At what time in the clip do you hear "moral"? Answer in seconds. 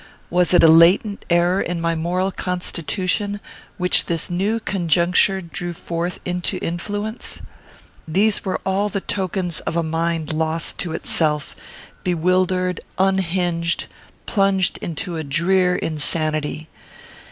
1.93-2.31